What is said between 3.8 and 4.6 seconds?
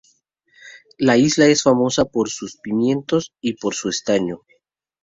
estaño.